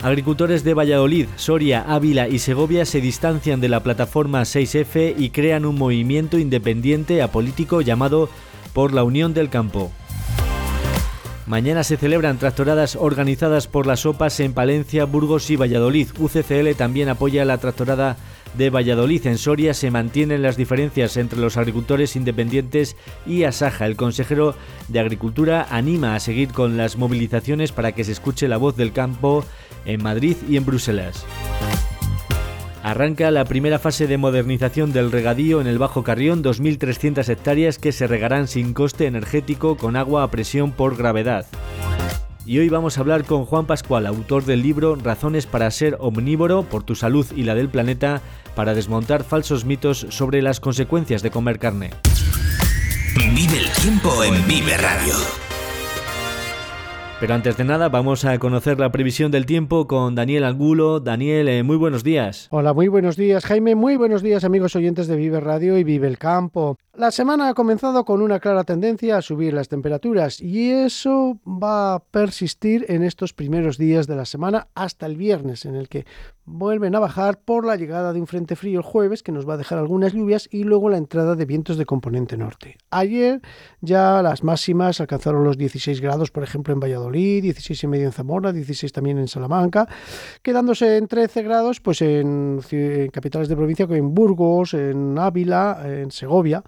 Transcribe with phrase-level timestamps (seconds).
[0.00, 5.64] Agricultores de Valladolid, Soria, Ávila y Segovia se distancian de la plataforma 6F y crean
[5.64, 8.28] un movimiento independiente apolítico llamado
[8.72, 9.90] Por la Unión del Campo.
[11.46, 16.08] Mañana se celebran tractoradas organizadas por las OPAs en Palencia, Burgos y Valladolid.
[16.18, 18.18] UCCL también apoya la tractorada
[18.54, 19.26] de Valladolid.
[19.26, 22.96] En Soria se mantienen las diferencias entre los agricultores independientes
[23.26, 23.86] y Asaja.
[23.86, 24.54] El consejero
[24.88, 28.92] de Agricultura anima a seguir con las movilizaciones para que se escuche la voz del
[28.92, 29.44] campo
[29.84, 31.24] en Madrid y en Bruselas.
[32.82, 37.92] Arranca la primera fase de modernización del regadío en el Bajo Carrión, 2.300 hectáreas que
[37.92, 41.46] se regarán sin coste energético con agua a presión por gravedad.
[42.48, 46.62] Y hoy vamos a hablar con Juan Pascual, autor del libro Razones para ser omnívoro
[46.62, 48.22] por tu salud y la del planeta,
[48.54, 51.90] para desmontar falsos mitos sobre las consecuencias de comer carne.
[53.34, 55.47] Vive el tiempo en Vive Radio.
[57.20, 61.00] Pero antes de nada, vamos a conocer la previsión del tiempo con Daniel Angulo.
[61.00, 62.46] Daniel, eh, muy buenos días.
[62.52, 63.74] Hola, muy buenos días, Jaime.
[63.74, 66.78] Muy buenos días, amigos oyentes de Vive Radio y Vive el Campo.
[66.94, 71.94] La semana ha comenzado con una clara tendencia a subir las temperaturas y eso va
[71.94, 76.06] a persistir en estos primeros días de la semana hasta el viernes, en el que
[76.48, 79.54] vuelven a bajar por la llegada de un frente frío el jueves que nos va
[79.54, 82.76] a dejar algunas lluvias y luego la entrada de vientos de componente norte.
[82.90, 83.40] Ayer
[83.80, 88.12] ya las máximas alcanzaron los 16 grados, por ejemplo, en Valladolid, 16 y medio en
[88.12, 89.88] Zamora, 16 también en Salamanca,
[90.42, 95.82] quedándose en 13 grados pues en, en capitales de provincia como en Burgos, en Ávila,
[95.84, 96.64] en Segovia,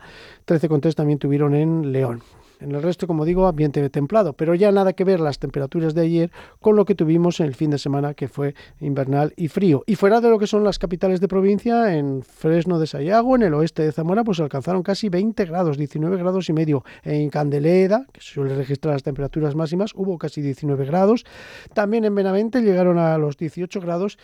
[0.46, 2.22] 13,3 también tuvieron en León.
[2.60, 6.02] En el resto, como digo, ambiente templado, pero ya nada que ver las temperaturas de
[6.02, 9.82] ayer con lo que tuvimos en el fin de semana que fue invernal y frío.
[9.86, 13.42] Y fuera de lo que son las capitales de provincia, en Fresno de Sayago, en
[13.42, 16.84] el oeste de Zamora, pues alcanzaron casi 20 grados, 19 grados y medio.
[17.02, 21.24] En Candeleda, que suele registrar las temperaturas máximas, hubo casi 19 grados.
[21.72, 24.18] También en Benavente llegaron a los 18 grados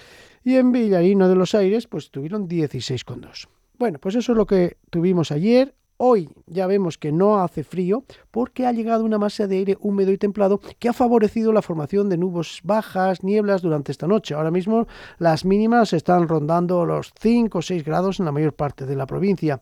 [0.45, 3.49] y en Villarino de los Aires, pues tuvieron 16,2.
[3.79, 5.75] Bueno, pues eso es lo que tuvimos ayer.
[5.99, 10.13] Hoy ya vemos que no hace frío porque ha llegado una masa de aire húmedo
[10.13, 14.35] y templado que ha favorecido la formación de nubes bajas, nieblas durante esta noche.
[14.35, 14.87] Ahora mismo
[15.19, 19.07] las mínimas están rondando los 5 o 6 grados en la mayor parte de la
[19.07, 19.61] provincia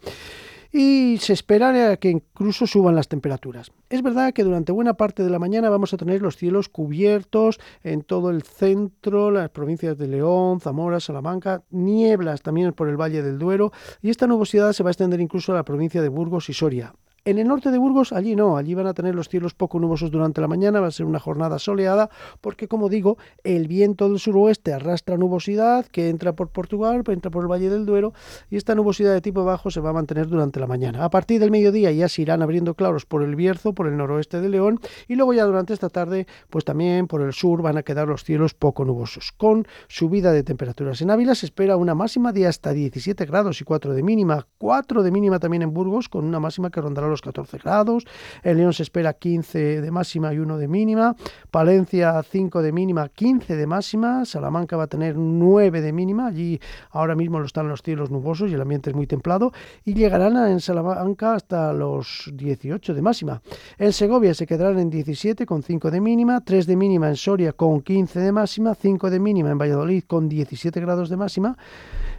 [0.77, 3.71] y se espera que incluso suban las temperaturas.
[3.89, 7.61] Es verdad que durante buena parte de la mañana vamos a tener los cielos cubiertos
[7.85, 13.23] en todo el centro, las provincias de León, Zamora, Salamanca, nieblas también por el Valle
[13.23, 13.71] del Duero
[14.03, 16.93] y esta nubosidad se va a extender incluso a la provincia de Burgos y Soria.
[17.27, 20.11] En el norte de Burgos, allí no, allí van a tener los cielos poco nubosos
[20.11, 22.11] durante la mañana, va a ser una jornada soleada,
[22.43, 27.43] porque como digo, el viento del suroeste arrastra nubosidad que entra por Portugal, entra por
[27.43, 28.13] el Valle del Duero,
[28.51, 31.03] y esta nubosidad de tipo bajo se va a mantener durante la mañana.
[31.03, 34.43] A partir del mediodía ya se irán abriendo claros por el Bierzo, por el noroeste
[34.43, 37.83] de León, y luego ya durante esta tarde, pues también por el sur van a
[37.83, 39.33] quedar los cielos poco nubosos.
[39.33, 43.65] Con subida de temperaturas en Ávila se espera una máxima de hasta 17 grados y
[43.65, 47.14] 4 de mínima, 4 de mínima también en Burgos, con una máxima que rondará los
[47.23, 48.05] 14 grados.
[48.43, 51.17] En León se espera 15 de máxima y 1 de mínima.
[51.51, 54.25] Palencia 5 de mínima, 15 de máxima.
[54.25, 56.27] Salamanca va a tener 9 de mínima.
[56.27, 56.61] Allí
[56.91, 59.53] ahora mismo lo están los cielos nubosos y el ambiente es muy templado.
[59.85, 63.43] Y llegarán en Salamanca hasta los 18 de máxima.
[63.79, 66.41] En Segovia se quedarán en 17 con 5 de mínima.
[66.41, 68.75] 3 de mínima en Soria con 15 de máxima.
[68.75, 71.57] 5 de mínima en Valladolid con 17 grados de máxima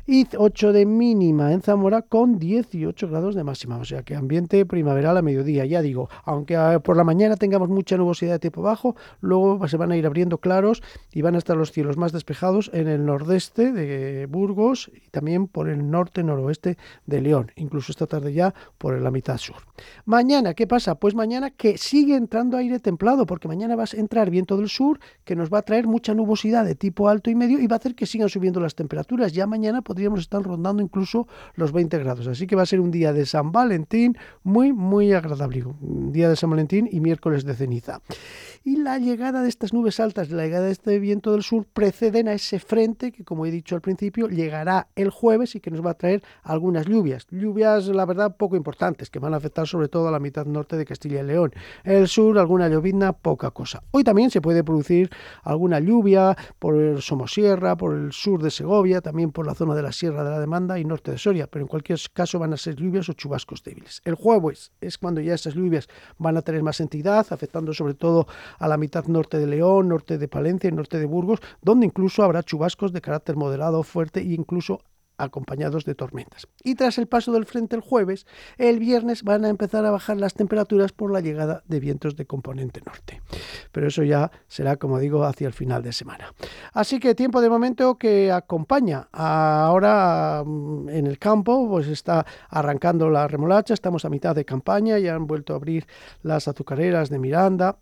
[0.07, 3.78] y 8 de mínima en Zamora con 18 grados de máxima.
[3.78, 5.66] O sea que ambiente primaveral a mediodía.
[5.66, 9.78] Ya digo, aunque ah, por la mañana tengamos mucha nubosidad de tipo bajo, luego se
[9.78, 13.06] van a ir abriendo claros y van a estar los cielos más despejados en el
[13.06, 17.51] nordeste de Burgos y también por el norte-noroeste de León.
[17.56, 19.58] Incluso esta tarde ya por la mitad sur.
[20.06, 20.96] Mañana, ¿qué pasa?
[20.96, 25.00] Pues mañana que sigue entrando aire templado, porque mañana va a entrar viento del sur
[25.24, 27.80] que nos va a traer mucha nubosidad de tipo alto y medio y va a
[27.80, 29.34] hacer que sigan subiendo las temperaturas.
[29.34, 31.26] Ya mañana podríamos estar rondando incluso
[31.56, 32.28] los 20 grados.
[32.28, 35.64] Así que va a ser un día de San Valentín muy, muy agradable.
[35.80, 38.02] Día de San Valentín y miércoles de ceniza.
[38.68, 42.28] Y la llegada de estas nubes altas, la llegada de este viento del sur preceden
[42.28, 45.86] a ese frente que, como he dicho al principio, llegará el jueves y que nos
[45.86, 47.28] va a traer algunas lluvias.
[47.30, 50.78] Lluvias, la verdad, poco importantes, que van a afectar sobre todo a la mitad norte
[50.78, 51.54] de Castilla y León.
[51.84, 53.84] El sur, alguna llovizna, poca cosa.
[53.92, 55.12] Hoy también se puede producir
[55.44, 59.84] alguna lluvia por el Somosierra, por el sur de Segovia, también por la zona de
[59.84, 62.58] la Sierra de la Demanda y norte de Soria, pero en cualquier caso van a
[62.58, 64.02] ser lluvias o chubascos débiles.
[64.06, 65.88] El jueves es cuando ya esas lluvias
[66.18, 68.26] van a tener más entidad, afectando sobre todo
[68.60, 72.24] a la mitad norte de León, norte de Palencia y norte de Burgos, donde incluso
[72.24, 74.80] habrá chubascos de carácter moderado, fuerte e incluso
[75.18, 76.48] acompañados de tormentas.
[76.63, 78.25] Y tras el paso del frente el jueves,
[78.57, 82.25] el viernes van a empezar a bajar las temperaturas por la llegada de vientos de
[82.25, 83.22] componente norte.
[83.72, 86.34] Pero eso ya será, como digo, hacia el final de semana.
[86.74, 89.08] Así que tiempo de momento que acompaña.
[89.12, 95.00] Ahora mm, en el campo, pues está arrancando la remolacha, estamos a mitad de campaña,
[95.00, 95.88] ya han vuelto a abrir
[96.24, 97.78] las azucareras de Miranda,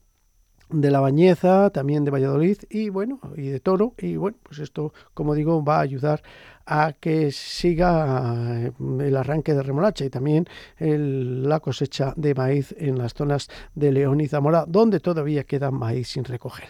[0.73, 3.93] de La Bañeza, también de Valladolid y bueno, y de Toro.
[3.97, 6.23] Y bueno, pues esto, como digo, va a ayudar
[6.65, 10.47] a que siga eh, el arranque de remolacha y también
[10.79, 16.09] la cosecha de maíz en las zonas de León y Zamora, donde todavía queda maíz
[16.09, 16.69] sin recoger.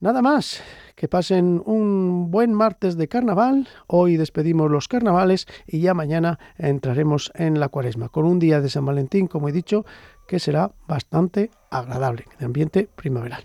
[0.00, 0.62] Nada más.
[0.94, 3.68] Que pasen un buen martes de carnaval.
[3.86, 8.68] Hoy despedimos los carnavales y ya mañana entraremos en la cuaresma con un día de
[8.68, 9.84] San Valentín, como he dicho,
[10.26, 13.44] que será bastante agradable, de ambiente primaveral.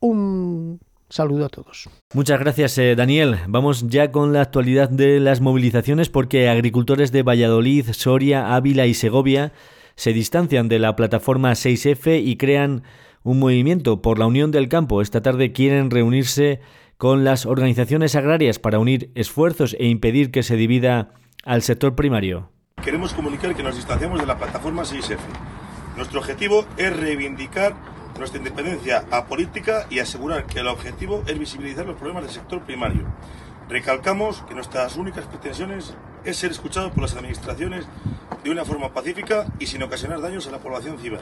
[0.00, 1.88] Un saludo a todos.
[2.12, 3.38] Muchas gracias, eh, Daniel.
[3.48, 8.94] Vamos ya con la actualidad de las movilizaciones porque agricultores de Valladolid, Soria, Ávila y
[8.94, 9.52] Segovia
[9.96, 12.84] se distancian de la plataforma 6F y crean
[13.22, 15.02] un movimiento por la unión del campo.
[15.02, 16.60] Esta tarde quieren reunirse
[16.96, 22.50] con las organizaciones agrarias para unir esfuerzos e impedir que se divida al sector primario.
[22.82, 25.18] Queremos comunicar que nos distanciamos de la plataforma 6F
[25.98, 27.74] nuestro objetivo es reivindicar
[28.16, 33.04] nuestra independencia apolítica y asegurar que el objetivo es visibilizar los problemas del sector primario.
[33.68, 37.84] Recalcamos que nuestras únicas pretensiones es ser escuchados por las administraciones
[38.44, 41.18] de una forma pacífica y sin ocasionar daños a la población civil.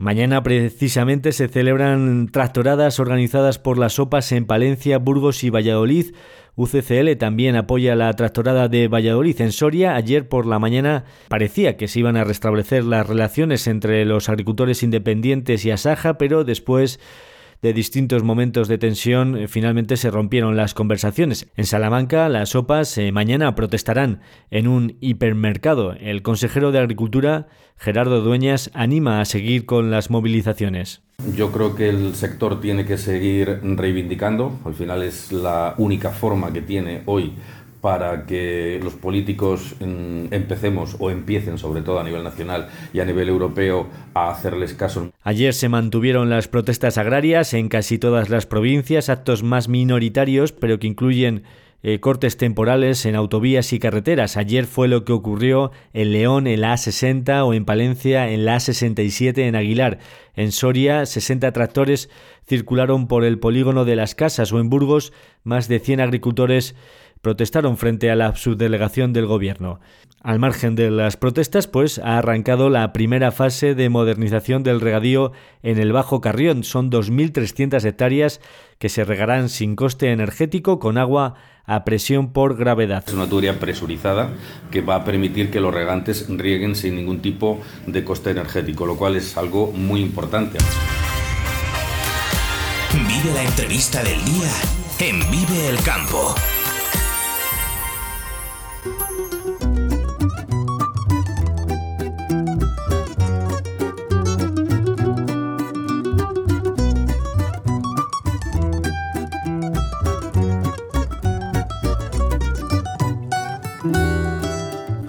[0.00, 6.14] Mañana precisamente se celebran tractoradas organizadas por las OPAs en Palencia, Burgos y Valladolid
[6.56, 9.94] UCCL también apoya la tractorada de Valladolid en Soria.
[9.94, 14.82] Ayer por la mañana parecía que se iban a restablecer las relaciones entre los agricultores
[14.82, 17.00] independientes y Asaja, pero después
[17.62, 21.48] de distintos momentos de tensión, eh, finalmente se rompieron las conversaciones.
[21.56, 24.20] En Salamanca, las OPAs eh, mañana protestarán
[24.50, 25.92] en un hipermercado.
[25.92, 31.02] El consejero de Agricultura, Gerardo Dueñas, anima a seguir con las movilizaciones.
[31.36, 36.50] Yo creo que el sector tiene que seguir reivindicando, al final es la única forma
[36.50, 37.34] que tiene hoy
[37.80, 43.28] para que los políticos empecemos o empiecen, sobre todo a nivel nacional y a nivel
[43.28, 45.10] europeo, a hacerles caso.
[45.22, 50.78] Ayer se mantuvieron las protestas agrarias en casi todas las provincias, actos más minoritarios, pero
[50.78, 51.44] que incluyen
[51.82, 54.36] eh, cortes temporales en autovías y carreteras.
[54.36, 58.56] Ayer fue lo que ocurrió en León en la A60 o en Palencia en la
[58.56, 59.98] A67 en Aguilar.
[60.36, 62.10] En Soria, 60 tractores
[62.46, 66.74] circularon por el polígono de las casas o en Burgos, más de 100 agricultores
[67.20, 69.80] protestaron frente a la subdelegación del gobierno.
[70.22, 75.32] Al margen de las protestas, pues ha arrancado la primera fase de modernización del regadío
[75.62, 76.62] en el Bajo Carrión.
[76.62, 78.40] Son 2.300 hectáreas
[78.78, 81.34] que se regarán sin coste energético con agua
[81.64, 83.04] a presión por gravedad.
[83.06, 84.30] Es una tubería presurizada
[84.70, 88.96] que va a permitir que los regantes rieguen sin ningún tipo de coste energético, lo
[88.96, 90.58] cual es algo muy importante.
[92.92, 94.50] Vive la entrevista del día
[94.98, 96.34] en Vive el Campo.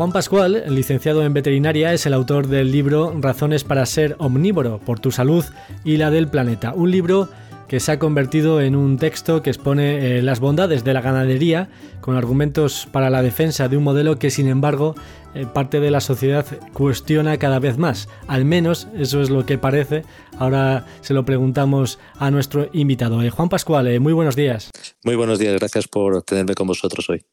[0.02, 5.00] Juan Pascual, licenciado en veterinaria, es el autor del libro Razones para ser omnívoro, por
[5.00, 5.46] tu salud
[5.84, 6.74] y la del planeta.
[6.74, 7.30] Un libro
[7.68, 11.70] que se ha convertido en un texto que expone eh, las bondades de la ganadería
[12.02, 14.96] con argumentos para la defensa de un modelo que sin embargo
[15.36, 18.10] eh, parte de la sociedad cuestiona cada vez más.
[18.28, 20.02] Al menos eso es lo que parece.
[20.40, 23.22] Ahora se lo preguntamos a nuestro invitado.
[23.22, 24.72] Eh, Juan Pascual, muy buenos días.
[25.04, 27.24] Muy buenos días, gracias por tenerme con vosotros hoy.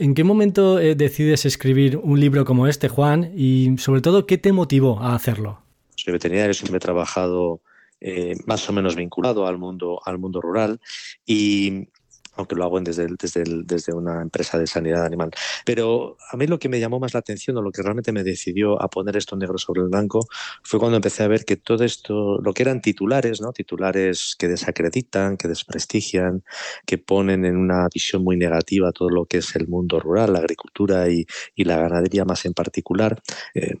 [0.00, 3.34] ¿En qué momento eh, decides escribir un libro como este, Juan?
[3.36, 5.60] Y sobre todo, ¿qué te motivó a hacerlo?
[5.94, 7.60] Soy veterinario, siempre he trabajado
[8.00, 10.80] eh, más o menos vinculado al mundo, al mundo rural
[11.26, 11.88] y
[12.34, 15.30] aunque lo hago desde, desde, desde una empresa de sanidad animal.
[15.64, 18.22] Pero a mí lo que me llamó más la atención o lo que realmente me
[18.22, 20.26] decidió a poner esto negro sobre el blanco
[20.62, 23.52] fue cuando empecé a ver que todo esto, lo que eran titulares, ¿no?
[23.52, 26.42] titulares que desacreditan, que desprestigian,
[26.86, 30.40] que ponen en una visión muy negativa todo lo que es el mundo rural, la
[30.40, 33.20] agricultura y, la ganadería más en particular,
[33.54, 33.74] eh,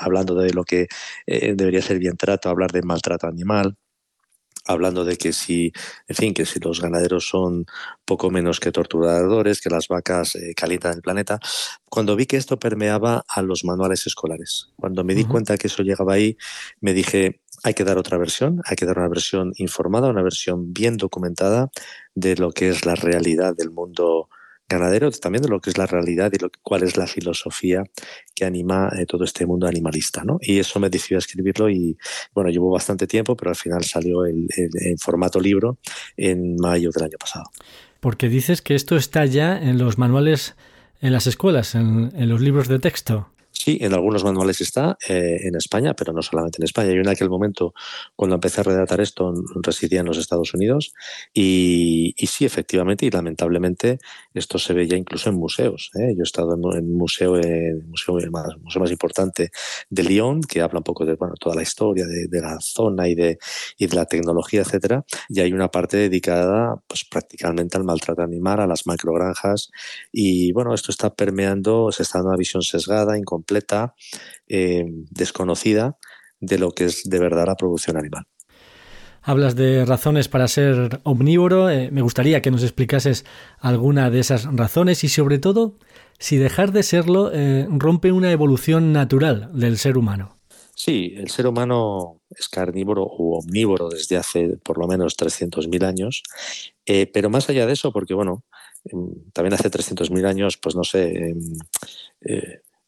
[0.00, 0.88] hablando de lo que
[1.26, 3.76] eh, debería ser bien trato, hablar de maltrato animal,
[4.66, 5.72] hablando de que si,
[6.08, 7.66] en fin, que si los ganaderos son
[8.04, 11.38] poco menos que torturadores, que las vacas eh, calientan el planeta,
[11.88, 15.82] cuando vi que esto permeaba a los manuales escolares, cuando me di cuenta que eso
[15.82, 16.36] llegaba ahí,
[16.80, 20.72] me dije, hay que dar otra versión, hay que dar una versión informada, una versión
[20.72, 21.70] bien documentada
[22.14, 24.28] de lo que es la realidad del mundo
[24.68, 27.84] ganadero, también de lo que es la realidad y lo, cuál es la filosofía
[28.34, 30.24] que anima eh, todo este mundo animalista.
[30.24, 30.38] ¿no?
[30.40, 31.96] Y eso me decidió a escribirlo y
[32.34, 35.78] bueno, llevó bastante tiempo, pero al final salió el, en formato libro
[36.16, 37.44] en mayo del año pasado.
[38.00, 40.54] Porque dices que esto está ya en los manuales
[41.00, 43.28] en las escuelas, en los libros de texto.
[43.58, 46.92] Sí, en algunos manuales está eh, en España, pero no solamente en España.
[46.92, 47.72] Yo en aquel momento,
[48.14, 49.32] cuando empecé a redactar esto,
[49.62, 50.92] residía en los Estados Unidos
[51.32, 53.98] y, sí, efectivamente y lamentablemente
[54.34, 55.90] esto se ve ya incluso en museos.
[55.98, 56.12] ¿eh?
[56.14, 59.50] Yo he estado en un museo, el museo más, museo más importante
[59.88, 63.14] de Lyon, que habla un poco de bueno, toda la historia de, la zona y
[63.14, 63.38] de,
[63.78, 68.60] y de la tecnología, etcétera, y hay una parte dedicada pues, prácticamente al maltrato animal,
[68.60, 69.70] a las macrogranjas
[70.12, 73.94] y bueno, esto está permeando, se está dando una visión sesgada, incompleta completa,
[74.48, 75.96] eh, desconocida
[76.40, 78.24] de lo que es de verdad la producción animal.
[79.22, 81.68] Hablas de razones para ser omnívoro.
[81.70, 83.24] Eh, me gustaría que nos explicases
[83.58, 85.78] alguna de esas razones y sobre todo
[86.18, 90.36] si dejar de serlo eh, rompe una evolución natural del ser humano.
[90.76, 96.22] Sí, el ser humano es carnívoro u omnívoro desde hace por lo menos 300.000 años,
[96.84, 98.44] pero más allá de eso, porque bueno,
[98.84, 101.40] em, también hace 300.000 años, pues no sé, em,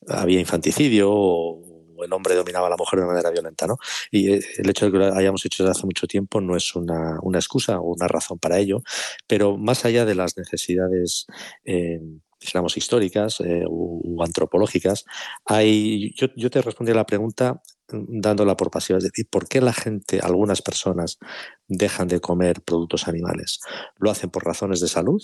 [0.09, 1.65] había infanticidio o,
[2.05, 3.77] el hombre dominaba a la mujer de manera violenta, ¿no?
[4.13, 6.77] Y eh, el hecho de que lo hayamos hecho desde hace mucho tiempo no es
[6.77, 8.83] una, excusa o una razón para ello,
[9.27, 11.27] pero más allá de las necesidades
[11.65, 11.99] eh,
[12.41, 15.05] digamos, históricas eh, u, antropológicas,
[15.45, 17.61] hay, yo, yo te respondí a la pregunta
[17.91, 21.19] mm, dándola por pasiva, es decir, ¿por qué la gente, algunas personas,
[21.67, 23.61] dejan de comer productos animales?
[23.99, 25.23] ¿Lo hacen por razones de salud?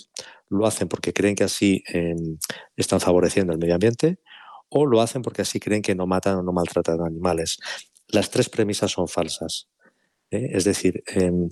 [0.49, 2.37] ¿Lo hacen porque creen que así em,
[2.75, 4.19] están favoreciendo el medio ambiente?
[4.69, 7.57] O lo hacen porque así creen que no matan o no maltratan animales.
[8.07, 9.67] Las tres premisas son falsas.
[10.31, 10.49] ¿eh?
[10.51, 11.49] Es decir, em,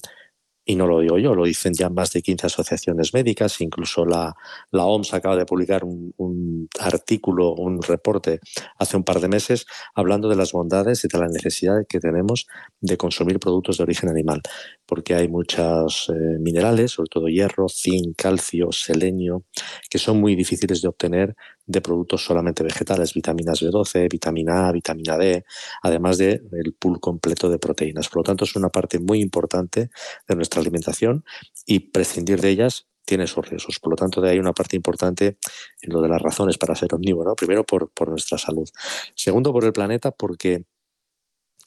[0.66, 4.34] y no lo digo yo, lo dicen ya más de 15 asociaciones médicas, incluso la,
[4.72, 8.40] la OMS acaba de publicar un, artículo, un reporte
[8.78, 12.48] hace un par de meses hablando de las bondades y de la necesidad que tenemos
[12.80, 14.42] de consumir productos de origen animal,
[14.86, 19.44] porque hay muchos eh, minerales, sobre todo hierro, zinc, calcio, selenio,
[19.90, 25.18] que son muy difíciles de obtener de productos solamente vegetales, vitaminas B12, vitamina A, vitamina
[25.18, 25.46] D,
[25.82, 28.10] además del el pool completo de proteínas.
[28.10, 29.90] Por lo tanto, es una parte muy importante
[30.28, 31.24] de nuestra alimentación
[31.66, 33.80] y prescindir de ellas tiene sus riesgos.
[33.80, 35.38] Por lo tanto, de ahí una parte importante
[35.82, 37.36] en lo de las razones para ser omnívoro.
[37.36, 38.70] Primero, por, por nuestra salud.
[39.16, 40.66] Segundo, por el planeta, porque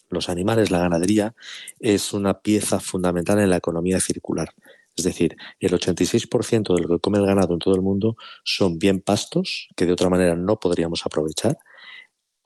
[0.09, 1.35] los animales, la ganadería,
[1.79, 4.55] es una pieza fundamental en la economía circular.
[4.97, 8.79] Es decir, el 86% de lo que come el ganado en todo el mundo son
[8.79, 11.59] bien pastos que de otra manera no podríamos aprovechar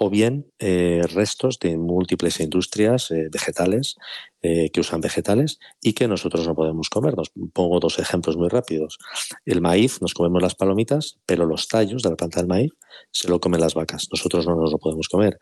[0.03, 3.97] o bien eh, restos de múltiples industrias eh, vegetales
[4.41, 7.15] eh, que usan vegetales y que nosotros no podemos comer.
[7.19, 8.99] Nos pongo dos ejemplos muy rápidos.
[9.45, 12.71] El maíz, nos comemos las palomitas, pero los tallos de la planta del maíz
[13.11, 14.09] se lo comen las vacas.
[14.11, 15.39] Nosotros no nos lo podemos comer.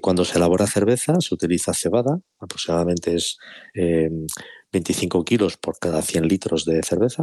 [0.00, 3.38] cuando se elabora cerveza, se utiliza cebada, aproximadamente es
[4.72, 7.22] 25 kilos por cada 100 litros de cerveza.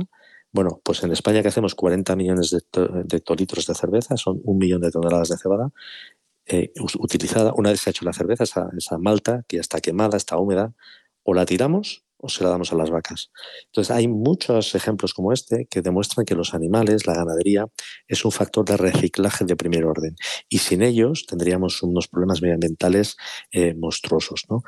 [0.52, 4.82] Bueno, pues en España que hacemos 40 millones de, hectolitros de cerveza, son un millón
[4.82, 5.72] de toneladas de cebada,
[6.46, 8.44] eh, utilizada, una vez se ha hecho la cerveza,
[8.78, 10.74] esa, malta que ya está quemada, está húmeda,
[11.24, 13.32] o la tiramos o se la damos a las vacas.
[13.66, 17.68] Entonces hay muchos ejemplos como este que demuestran que los animales, la ganadería,
[18.08, 20.16] es un factor de reciclaje de primer orden
[20.48, 23.18] y sin ellos tendríamos unos problemas medioambientales
[23.52, 24.46] eh, monstruosos.
[24.50, 24.64] ¿no?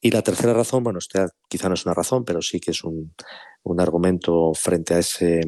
[0.00, 2.84] Y la tercera razón, bueno, esta quizá no es una razón, pero sí que es
[2.84, 3.12] un,
[3.66, 5.40] un argumento frente a ese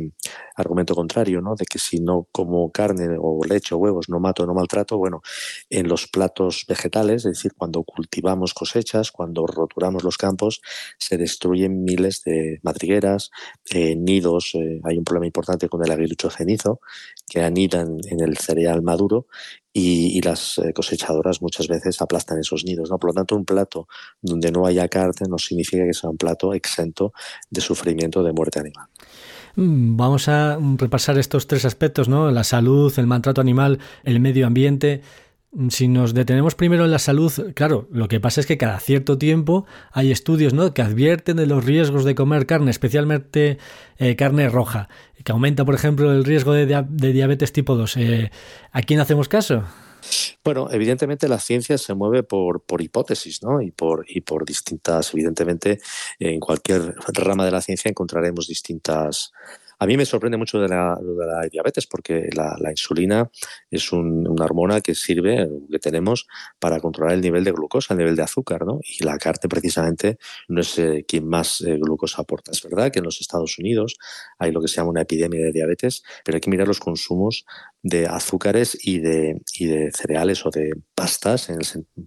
[0.56, 1.54] argumento contrario, ¿no?
[1.54, 5.22] De que si no como carne o leche o huevos no mato, no maltrato, bueno,
[5.70, 10.60] en los platos vegetales, es decir, cuando cultivamos cosechas, cuando roturamos los campos,
[10.98, 13.30] se destruyen miles de madrigueras,
[13.70, 16.80] eh, nidos, eh, hay un problema importante con el aguilucho cenizo,
[17.28, 19.26] que anidan en el cereal maduro
[19.78, 22.90] y, las eh, cosechadoras muchas veces aplastan esos nidos.
[22.90, 22.98] ¿no?
[22.98, 23.88] Por lo tanto, un plato
[24.20, 27.12] donde no haya carne no significa que sea un plato exento
[27.50, 28.88] de sufrimiento de muerte animal.
[29.56, 32.30] Mm, vamos a repasar estos tres aspectos, ¿no?
[32.30, 35.02] La salud, el maltrato animal, el medio ambiente.
[35.70, 39.16] Si nos detenemos primero en la salud, claro, lo que pasa es que cada cierto
[39.16, 40.74] tiempo hay estudios ¿no?
[40.74, 43.56] que advierten de los riesgos de comer carne, especialmente
[43.96, 44.90] eh, carne roja,
[45.24, 47.96] que aumenta, por ejemplo, el riesgo de, diabetes tipo 2.
[47.96, 48.30] Eh,
[48.72, 49.64] ¿A quién hacemos caso?
[50.44, 53.62] Bueno, evidentemente la ciencia se mueve por, hipótesis, ¿no?
[53.62, 54.04] Y por
[54.44, 55.80] distintas, evidentemente,
[56.18, 59.32] en cualquier rama de la ciencia encontraremos distintas
[59.78, 63.30] a mí me sorprende mucho de la, de la diabetes porque la, insulina
[63.70, 66.26] es una hormona que sirve, que tenemos
[66.58, 68.80] para controlar el nivel de glucosa, el nivel de azúcar, ¿no?
[68.82, 70.18] Y la carne precisamente
[70.48, 72.50] no es eh, quien más eh, glucosa aporta.
[72.50, 73.96] Es verdad que en los Estados Unidos
[74.38, 77.44] hay lo que se llama una epidemia de diabetes, pero hay que mirar los consumos
[77.82, 81.48] de azúcares y de, y de cereales o de pastas.
[81.48, 81.60] En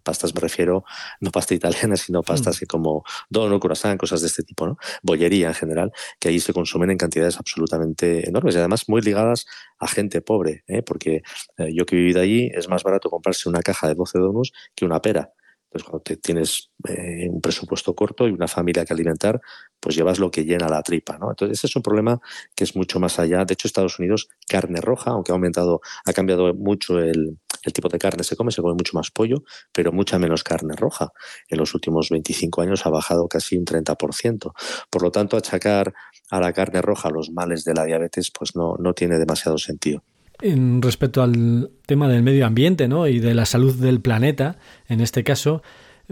[0.03, 0.83] pastas me refiero
[1.19, 2.59] no pasta italiana, sino pastas mm.
[2.59, 4.77] que como donut, croissant, cosas de este tipo, ¿no?
[5.01, 9.45] Bollería en general, que ahí se consumen en cantidades absolutamente enormes y además muy ligadas
[9.79, 10.81] a gente pobre, ¿eh?
[10.83, 11.21] porque
[11.57, 14.51] eh, yo que he vivido allí es más barato comprarse una caja de 12 donuts
[14.75, 15.31] que una pera.
[15.71, 19.39] Entonces, cuando te tienes eh, un presupuesto corto y una familia que alimentar,
[19.79, 21.29] pues llevas lo que llena la tripa, ¿no?
[21.29, 22.19] Entonces, ese es un problema
[22.55, 23.45] que es mucho más allá.
[23.45, 27.37] De hecho, Estados Unidos, carne roja, aunque ha aumentado, ha cambiado mucho el,
[27.73, 31.13] tipo de carne se come, se come mucho más pollo, pero mucha menos carne roja.
[31.47, 34.51] En los últimos 25 años ha bajado casi un 30%.
[34.89, 35.93] Por lo tanto, achacar
[36.31, 40.03] a la carne roja los males de la diabetes, pues no, no tiene demasiado sentido.
[40.41, 43.07] En respecto al tema del medio ambiente ¿no?
[43.07, 44.57] y de la salud del planeta,
[44.87, 45.61] en este caso,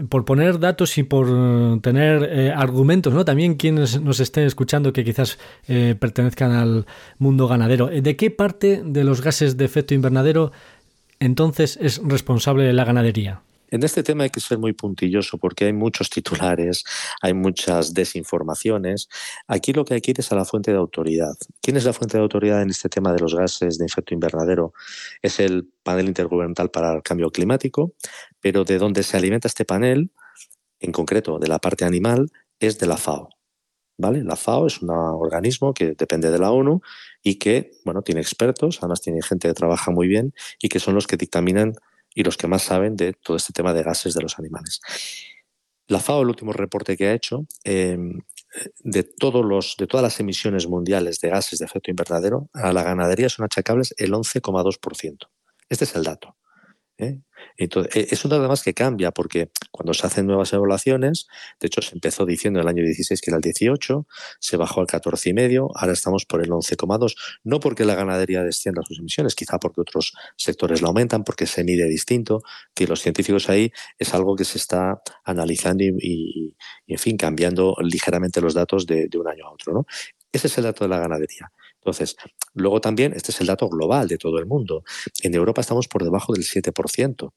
[0.08, 3.24] por poner datos y por tener eh, argumentos, ¿no?
[3.24, 6.86] También quienes nos estén escuchando que quizás eh, pertenezcan al
[7.18, 10.52] mundo ganadero, ¿de qué parte de los gases de efecto invernadero
[11.18, 13.42] entonces es responsable la ganadería?
[13.70, 16.84] En este tema hay que ser muy puntilloso porque hay muchos titulares,
[17.22, 19.08] hay muchas desinformaciones.
[19.46, 21.34] Aquí lo que hay que ir es a la fuente de autoridad.
[21.62, 24.72] ¿Quién es la fuente de autoridad en este tema de los gases de efecto invernadero?
[25.22, 27.94] Es el panel intergubernamental para el cambio climático,
[28.40, 30.10] pero de donde se alimenta este panel,
[30.80, 33.28] en concreto de la parte animal, es de la FAO.
[33.98, 34.24] ¿Vale?
[34.24, 36.80] La FAO es un organismo que depende de la ONU
[37.22, 40.94] y que, bueno, tiene expertos, además tiene gente que trabaja muy bien y que son
[40.94, 41.74] los que dictaminan
[42.20, 44.80] y los que más saben de todo este tema de gases de los animales.
[45.88, 48.20] La FAO, el último reporte que ha hecho, em,
[48.80, 52.82] de, todos los, de todas las emisiones mundiales de gases de efecto invernadero, a la
[52.82, 55.30] ganadería son achacables el 11,2%.
[55.70, 56.36] Este es el dato.
[57.02, 57.20] ¿Eh?
[57.56, 61.26] Entonces, e, es un dato además que cambia porque cuando se hacen nuevas evaluaciones,
[61.60, 64.06] de hecho se empezó diciendo en el año 16 que era el 18,
[64.38, 68.98] se bajó al 14,5, ahora estamos por el 11,2, no porque la ganadería descienda sus
[68.98, 72.42] emisiones, quizá porque otros sectores la aumentan, porque se mide distinto,
[72.74, 76.54] que los científicos ahí es algo que se está analizando y,
[76.86, 79.72] en fin, cambiando ligeramente los datos de, de un año a otro.
[79.72, 79.86] ¿no?
[80.32, 81.50] Ese es el dato de la ganadería.
[81.80, 82.16] Entonces,
[82.54, 84.84] luego también, este es el dato global de todo el mundo.
[85.22, 87.32] En Europa estamos por debajo del 7%.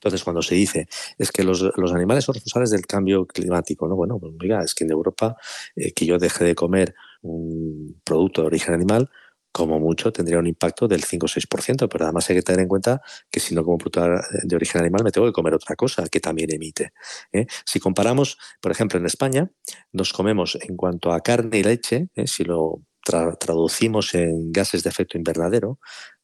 [0.00, 3.96] Entonces, cuando se dice es que los, animales son responsables del cambio climático, ¿no?
[3.96, 5.36] Bueno, pues mira, es que en Europa
[5.76, 9.10] eh, que yo deje de comer un producto de origen animal,
[9.52, 12.68] como mucho tendría un impacto del 5 o 6%, pero además hay que tener en
[12.68, 14.00] cuenta que si no como producto
[14.42, 16.92] de origen animal me tengo que comer otra cosa que también emite.
[17.32, 17.46] ¿eh?
[17.66, 19.50] Si comparamos, por ejemplo, en España,
[19.92, 22.26] nos comemos en cuanto a carne y leche, ¿eh?
[22.26, 25.78] si lo traducimos en gases de efecto invernadero,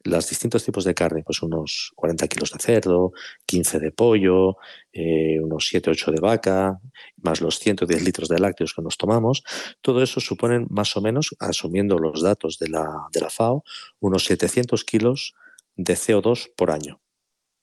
[0.04, 3.12] los distintos tipos de carne, pues unos 40 kilos de cerdo,
[3.44, 4.56] 15 de pollo,
[4.92, 6.78] eh, unos 7, 8 de vaca,
[7.16, 9.42] más los 110 litros de lácteos que nos tomamos,
[9.80, 13.64] todo eso suponen más o menos, asumiendo los datos de la, de la FAO,
[13.98, 15.34] unos 700 kilos
[15.74, 17.00] de CO2 por año.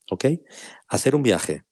[0.10, 0.26] ¿Ok?
[0.88, 1.64] Hacer un viaje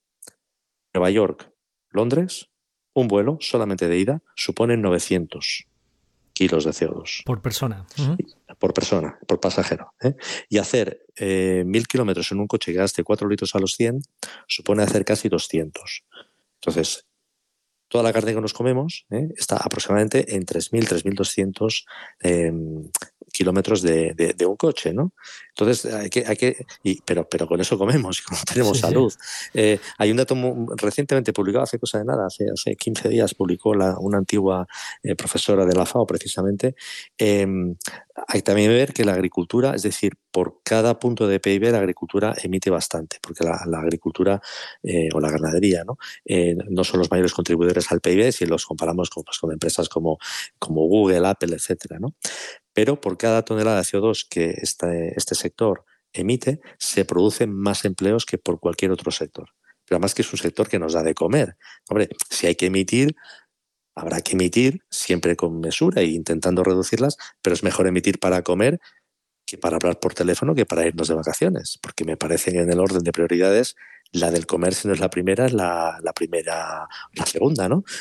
[0.94, 1.52] Nueva York,
[1.90, 2.50] Londres,
[2.94, 5.68] un vuelo solamente de ida, supone 900
[6.42, 7.24] kilos de CO2.
[7.24, 7.86] Por persona.
[8.58, 9.94] Por persona, por pasajero.
[10.02, 10.16] ¿eh?
[10.50, 14.02] Y hacer eh, mil kilómetros en un coche que gaste 4 litros a los 100
[14.48, 16.04] supone hacer casi 200.
[16.56, 17.06] Entonces,
[17.88, 19.30] toda la carne que nos comemos ¿eh?
[19.38, 21.86] está aproximadamente en 3.000, 3.200
[22.24, 22.52] eh,
[23.42, 25.14] kilómetros de, de, un coche, ¿no?
[25.50, 29.12] Entonces, hay que, hay que y, pero, pero con eso comemos como tenemos salud.
[29.56, 30.36] Eh, hay un dato
[30.78, 34.68] recientemente publicado, hace cosa de nada, hace, hace 15 días publicó la, una antigua
[35.02, 36.76] eh, profesora de la FAO precisamente.
[37.18, 37.76] Em,
[38.28, 41.80] hay también que ver que la agricultura, es decir, por cada punto de PIB la
[41.80, 44.40] agricultura emite bastante, porque la, agricultura
[44.84, 45.98] eh, o la ganadería ¿no?
[46.70, 50.20] no son los mayores contribuidores al PIB si los comparamos con, pues, con empresas como,
[50.60, 52.14] como Google, Apple, etcétera, ¿no?
[52.74, 58.38] Pero por cada tonelada de CO2 que este, sector emite, se producen más empleos que
[58.38, 59.50] por cualquier otro sector.
[59.86, 61.58] Pero además que es un sector que nos da de comer.
[61.90, 63.16] Hombre, si hay que emitir,
[63.94, 68.80] Habrá que emitir siempre con mesura e intentando reducirlas, pero es mejor emitir para comer
[69.46, 72.80] que para hablar por teléfono que para irnos de vacaciones, porque me parece en el
[72.80, 73.76] orden de prioridades
[74.12, 77.84] la del comer, si no es la primera, es la, primera, la segunda, ¿no?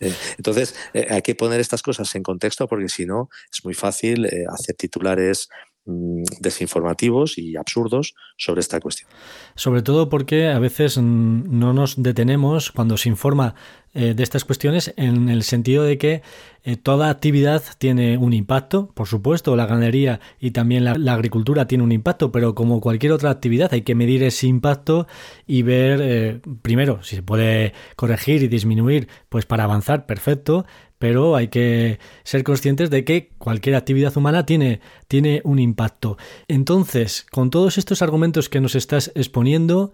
[0.00, 3.74] Eh, entonces, eh, hay que poner estas cosas en contexto porque si no, es muy
[3.74, 5.48] fácil eh, hacer titulares
[5.90, 9.08] Mm, desinformativos y absurdos sobre esta cuestión.
[9.54, 13.54] Sobre todo porque a veces no nos detenemos cuando se informa
[13.94, 16.22] eh, de estas cuestiones en el sentido de que
[16.62, 21.84] eh, toda actividad tiene un impacto, por supuesto, la ganadería y también la, agricultura tiene
[21.84, 25.06] un impacto, pero como cualquier otra actividad hay que medir ese impacto
[25.46, 30.66] y ver eh, primero si se puede corregir y disminuir, pues para avanzar, perfecto,
[30.98, 36.18] pero hay que ser conscientes de que cualquier actividad humana tiene, tiene un impacto.
[36.46, 39.92] Entonces, con todos estos argumentos que nos estás exponiendo,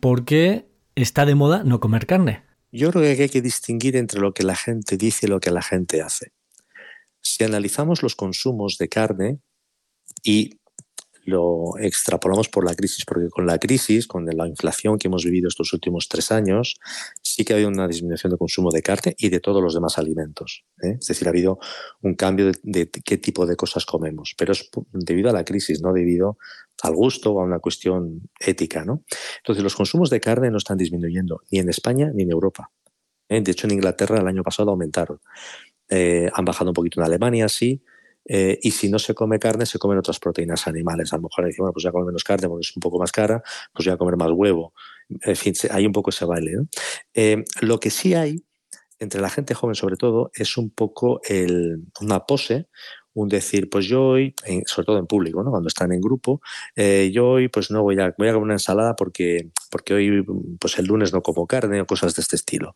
[0.00, 2.47] ¿por qué está de moda no comer carne?
[2.70, 5.50] Yo creo que hay que distinguir entre lo que la gente dice y lo que
[5.50, 6.32] la gente hace.
[7.20, 9.40] Si analizamos los consumos de carne
[10.22, 10.58] y
[11.28, 15.48] lo extrapolamos por la crisis, porque con la crisis, con la inflación que hemos vivido
[15.48, 16.76] estos últimos tres años,
[17.22, 19.98] sí que ha habido una disminución de consumo de carne y de todos los demás
[19.98, 20.64] alimentos.
[20.82, 20.96] ¿eh?
[20.98, 21.58] Es decir, ha habido
[22.00, 25.92] un cambio de, qué tipo de cosas comemos, pero es debido a la crisis, no
[25.92, 26.38] debido
[26.82, 28.84] al gusto o a una cuestión ética.
[28.84, 29.02] ¿no?
[29.38, 32.70] Entonces, los consumos de carne no están disminuyendo ni en España ni en Europa.
[33.28, 33.40] ¿eh?
[33.40, 35.20] De hecho, en Inglaterra el año pasado aumentaron.
[35.88, 37.82] Eh, han bajado un poquito en Alemania, sí,
[38.28, 41.12] eh, y si no se come carne, se comen otras proteínas animales.
[41.12, 43.10] A lo mejor decimos, bueno, pues ya comer menos carne porque es un poco más
[43.10, 44.74] cara, pues ya comer más huevo.
[45.22, 46.52] En fin, hay un poco ese baile.
[47.14, 48.44] Eh, lo que sí hay,
[48.98, 52.68] entre la gente joven sobre todo, es un poco el, una pose,
[53.18, 54.32] un decir, pues yo hoy,
[54.66, 55.50] sobre todo en público, ¿no?
[55.50, 56.40] cuando están en grupo,
[56.76, 60.24] eh, yo hoy pues no voy a, voy a comer una ensalada porque, porque hoy
[60.60, 62.74] pues el lunes no como carne o cosas de este estilo.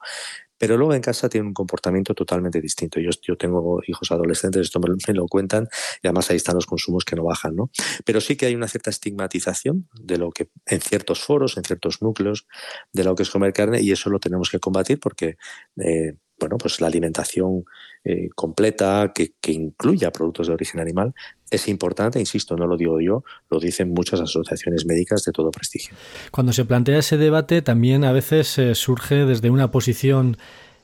[0.59, 3.01] Pero luego en casa tiene un comportamiento totalmente distinto.
[3.01, 5.69] Yo, yo tengo hijos adolescentes, esto me, lo cuentan,
[6.03, 7.55] y además ahí están los consumos que no bajan.
[7.55, 7.71] ¿no?
[8.05, 12.03] Pero sí que hay una cierta estigmatización de lo que en ciertos foros, en ciertos
[12.03, 12.47] núcleos,
[12.93, 15.37] de lo que es comer carne, y eso lo tenemos que combatir porque
[15.79, 17.65] eh, bueno, pues la alimentación
[18.05, 21.15] eh, completa que, incluya productos de origen animal
[21.53, 25.95] es importante, insisto, no lo digo yo, lo dicen muchas asociaciones médicas de todo prestigio.
[26.33, 30.37] Cuando se plantea ese debate también a veces eh, surge desde una posición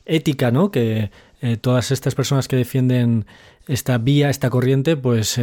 [0.04, 0.70] ética, ¿no?
[0.70, 3.26] Que eh, todas estas personas que defienden
[3.66, 5.38] esta vía, esta corriente, pues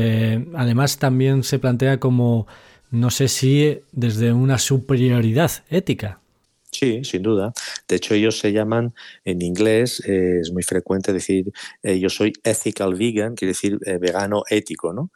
[0.56, 2.48] además también se plantea como,
[2.90, 6.22] no sé si desde una superioridad ética.
[6.78, 7.54] Sí, sin duda.
[7.88, 12.34] De hecho, ellos se llaman en inglés, eh, es muy frecuente decir eh, yo soy
[12.44, 15.12] ethical vegan, quiere decir eh, vegano ético, ¿no?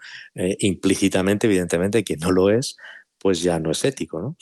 [0.59, 2.77] implícitamente, evidentemente, quien no lo es,
[3.17, 4.37] pues ya no es ético, ¿no?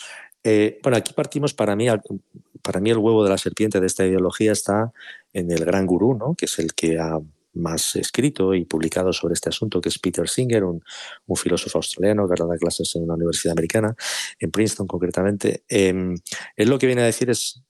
[0.84, 1.88] bueno, aquí partimos para mí,
[2.62, 4.94] para mí el huevo de la serpiente de esta ideología está
[5.34, 6.36] en el gran gurú, ¿no?
[6.36, 7.20] Que es el que ha
[7.58, 10.82] más escrito y publicado sobre este asunto, que es Peter Singer, un,
[11.36, 13.96] filósofo australiano que da clases en una universidad americana,
[14.40, 15.64] en Princeton concretamente.
[15.70, 16.16] Eh,
[16.56, 17.62] él lo que viene a decir es,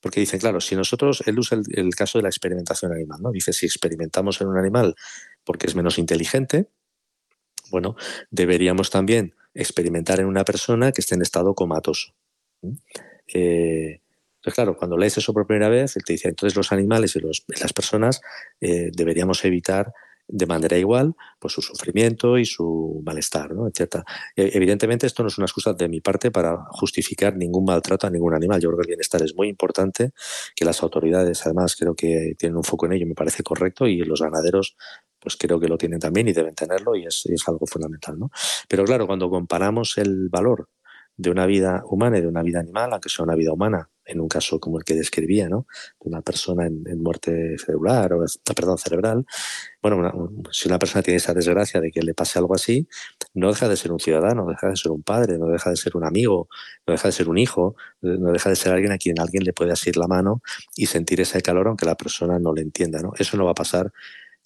[0.00, 3.30] porque dice, claro, si nosotros, él usa el, caso de la experimentación animal, ¿no?
[3.30, 4.94] Dice, si experimentamos en un animal
[5.44, 6.68] porque es menos inteligente,
[7.70, 7.96] bueno,
[8.30, 12.14] deberíamos también experimentar en una persona que esté en estado comatoso.
[14.40, 17.20] Entonces, claro, cuando lees eso por primera vez, él te dice, entonces los animales y,
[17.60, 18.22] las personas
[18.58, 19.92] eh, deberíamos evitar
[20.32, 23.68] de manera igual pues su sufrimiento y su malestar, ¿no?
[23.68, 23.72] E,
[24.36, 28.34] evidentemente esto no es una excusa de mi parte para justificar ningún maltrato a ningún
[28.34, 28.60] animal.
[28.60, 30.12] Yo creo que el bienestar es muy importante,
[30.54, 33.98] que las autoridades además creo que tienen un foco en ello, me parece correcto, y
[33.98, 34.76] los ganaderos
[35.18, 38.18] pues creo que lo tienen también y deben tenerlo y es, es algo fundamental.
[38.18, 38.30] ¿no?
[38.68, 40.68] Pero claro, cuando comparamos el valor
[41.16, 44.20] de una vida humana y de una vida animal, aunque sea una vida humana, en
[44.20, 45.66] un caso como el que describía, ¿no?
[46.00, 49.24] De una persona en, muerte cerebral o perdón, cerebral.
[49.80, 52.88] Bueno, si una persona tiene esa desgracia de que le pase algo así,
[53.34, 55.76] no deja de ser un ciudadano, no deja de ser un padre, no deja de
[55.76, 56.48] ser un amigo,
[56.86, 59.52] no deja de ser un hijo, no deja de ser alguien a quien alguien le
[59.52, 60.42] puede asir la mano
[60.74, 63.12] y sentir ese calor aunque la persona no le entienda, ¿no?
[63.16, 63.92] Eso no va a pasar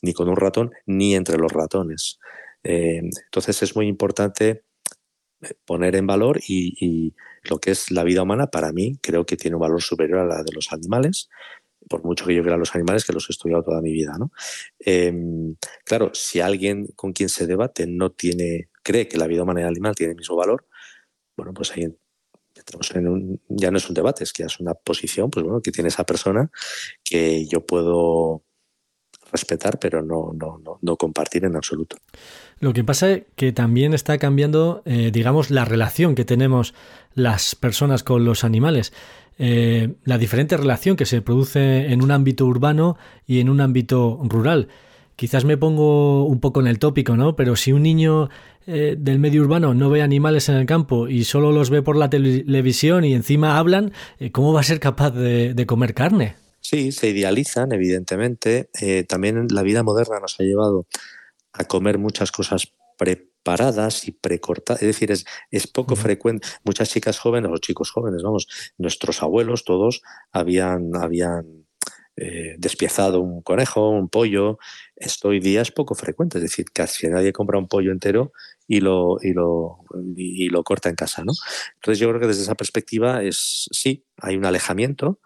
[0.02, 2.18] ni con un ratón ni entre los ratones.
[2.62, 4.64] Eh, entonces es muy importante
[5.64, 9.56] poner en valor y, lo que es la vida humana, para mí, creo que tiene
[9.56, 11.28] un valor superior a la de los animales,
[11.90, 14.14] por mucho que yo crea los animales, que los he estudiado toda mi vida.
[14.18, 14.32] ¿no?
[14.78, 15.54] Em,
[15.84, 19.62] claro, si alguien con quien se debate no tiene, cree que la vida humana y
[19.64, 20.66] el animal tienen el mismo valor,
[21.36, 21.94] bueno, pues ahí
[23.48, 26.04] ya no es un debate, es que es una posición pues bueno, que tiene esa
[26.04, 26.50] persona
[27.02, 28.44] que yo puedo
[29.32, 31.96] respetar, pero no, no, no, compartir en absoluto.
[32.64, 36.72] Lo que pasa es que también está cambiando, eh, digamos, la relación que tenemos
[37.14, 38.94] las personas con los animales.
[39.36, 42.96] eh, la diferente relación que se produce en un ámbito urbano
[43.26, 44.68] y en un ámbito rural.
[45.16, 47.36] Quizás me pongo un poco en el tópico, ¿no?
[47.36, 48.30] Pero si un niño
[48.66, 51.96] eh, del medio urbano no ve animales en el campo y solo los ve por
[51.96, 53.92] la televisión y encima hablan,
[54.32, 56.36] ¿cómo va a ser capaz de, comer carne?
[56.60, 58.70] Sí, se idealizan, evidentemente.
[59.06, 60.86] También la vida moderna nos ha llevado
[61.54, 64.82] a comer muchas cosas preparadas y precortadas.
[64.82, 66.46] Es decir, es, es poco frecuente.
[66.64, 68.46] Muchas chicas jóvenes o chicos jóvenes, vamos,
[68.78, 71.66] nuestros abuelos todos habían, habían
[72.16, 74.58] eh, despiezado un conejo, un pollo.
[74.96, 78.32] Esto hoy día es poco frecuente, es decir, casi nadie compra un pollo entero
[78.66, 79.78] y lo, y lo,
[80.16, 81.24] y lo corta en casa.
[81.24, 81.32] ¿no?
[81.76, 85.20] Entonces yo creo que desde esa perspectiva es sí, hay un alejamiento,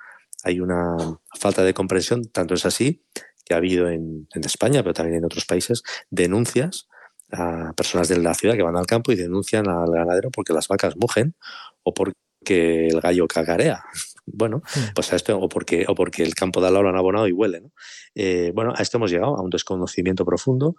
[0.44, 0.96] hay una
[1.38, 3.02] falta de comprensión, tanto es así
[3.48, 6.88] que ha habido en, en España, pero también en otros países, denuncias
[7.32, 10.68] a personas de la ciudad que van al campo y denuncian al ganadero porque las
[10.68, 11.34] vacas mugen
[11.82, 13.84] o porque el gallo cagarea.
[14.30, 14.92] Bueno, hmm.
[14.94, 17.26] pues a esto, o porque, o porque el campo de al lado lo han abonado
[17.28, 17.62] y huele.
[17.62, 17.72] ¿no?
[18.14, 20.76] Eh, bueno, a esto hemos llegado, a un desconocimiento profundo.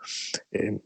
[0.52, 0.80] Eh,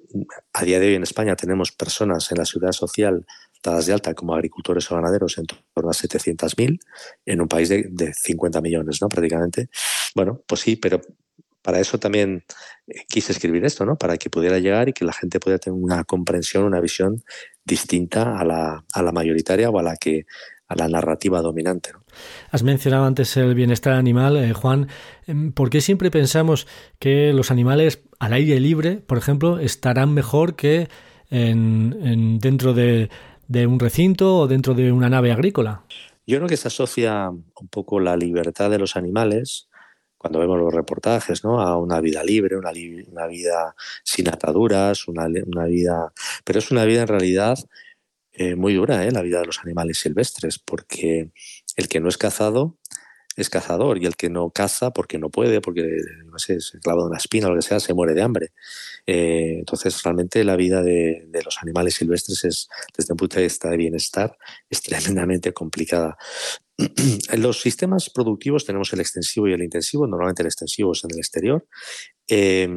[0.54, 3.26] a día de hoy en España tenemos personas en la seguridad social
[3.62, 6.80] dadas de alta como agricultores o ganaderos en torno a 700.000
[7.26, 9.10] en un país de, de 50 millones, ¿no?
[9.10, 9.67] Prácticamente.
[10.15, 11.02] Bueno, pues sí, pero
[11.63, 12.43] para eso también
[12.88, 13.95] eh, quise escribir esto, ¿no?
[13.95, 17.23] Para que pudiera llegar y que la gente pudiera tener una comprensión, una visión
[17.65, 20.26] distinta a la, a la mayoritaria o a la que
[20.67, 21.91] a la narrativa dominante.
[22.52, 24.88] Has mencionado antes el bienestar animal, eh, Juan.
[25.26, 26.67] Em, ¿Por qué siempre pensamos
[26.99, 30.89] que los animales al aire libre, por ejemplo, estarán mejor que
[31.30, 33.10] en, dentro de,
[33.49, 35.84] un recinto o dentro de una nave agrícola?
[36.26, 39.67] Yo creo que se asocia un poco la libertad de los animales
[40.23, 41.59] cuando vemos los reportajes, ¿no?
[41.59, 42.71] A una vida libre, una,
[43.12, 46.13] una vida sin ataduras, una, una, vida...
[46.45, 47.59] Pero es una vida en realidad
[48.31, 49.12] eh, muy dura, ¿eh?
[49.12, 51.31] La vida de los animales silvestres, porque
[51.75, 52.77] el que no es cazado
[53.36, 57.01] es cazador y el que no caza porque no puede, porque no sé, se clava
[57.01, 58.51] de una espina o lo que sea, se muere de hambre.
[59.05, 63.43] Eh, entonces, realmente la vida de, de, los animales silvestres es, desde un punto de
[63.43, 64.38] vista de bienestar,
[64.69, 66.17] es tremendamente complicada.
[66.77, 70.07] En los sistemas productivos tenemos el extensivo y el intensivo.
[70.07, 71.67] Normalmente el extensivo es en el exterior.
[72.27, 72.67] Eh,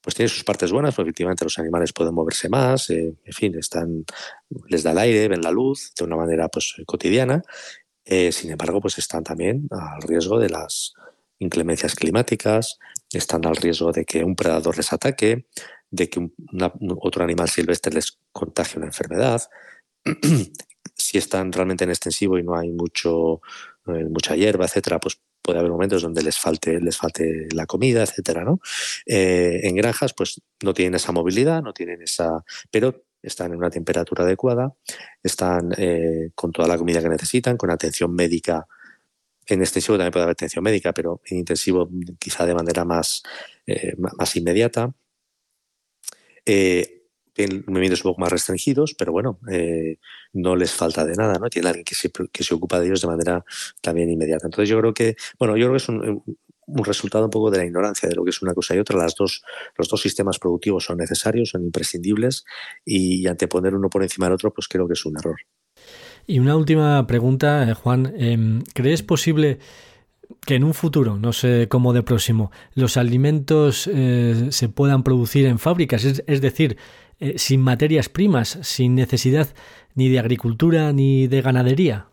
[0.00, 3.54] pues tiene sus partes buenas, porque efectivamente los animales pueden moverse más, eh, en fin,
[3.58, 4.04] están,
[4.68, 7.42] les da el aire, ven la luz de una manera pues, cotidiana.
[8.04, 10.94] Eh, sin embargo, pues están también al riesgo de las
[11.40, 12.78] inclemencias climáticas,
[13.12, 15.46] están al riesgo de que un predador les ataque,
[15.90, 16.26] de que
[17.00, 19.42] otro animal silvestre les contagie una enfermedad.
[20.94, 23.40] si están realmente en extensivo y no hay mucho,
[23.86, 28.02] eh, mucha hierba, etcétera, pues puede haber momentos donde les falte, les falte la comida,
[28.02, 28.60] etcétera, ¿no?
[29.06, 32.44] Eh, en granjas, pues no tienen esa movilidad, no tienen esa.
[32.70, 34.74] pero están en una temperatura adecuada,
[35.22, 38.66] están eh, con toda la comida que necesitan, con atención médica.
[39.46, 43.22] En extensivo también puede haber atención médica, pero en intensivo quizá de manera más,
[44.18, 44.92] más inmediata
[47.38, 49.98] tienen movimientos un poco más restringidos, pero bueno, eh,
[50.32, 51.48] no les falta de nada, ¿no?
[51.48, 53.44] Tiene alguien que se, que se ocupa de ellos de manera
[53.80, 54.46] también inmediata.
[54.46, 56.24] Entonces yo creo que, bueno, yo creo que es un,
[56.66, 58.98] un resultado un poco de la ignorancia de lo que es una cosa y otra.
[58.98, 59.42] Las dos,
[59.76, 62.44] los dos sistemas productivos son necesarios, son imprescindibles
[62.84, 65.36] y anteponer uno por encima del otro, pues creo que es un error.
[66.26, 68.12] Y una última pregunta, eh, Juan.
[68.18, 69.60] Em, ¿Crees posible
[70.44, 75.46] que en un futuro, no sé cómo de próximo, los alimentos eh, se puedan producir
[75.46, 76.04] en fábricas?
[76.04, 76.76] es decir,
[77.20, 79.48] eh, sin materias primas, sin necesidad
[79.94, 82.06] ni de agricultura ni de ganadería?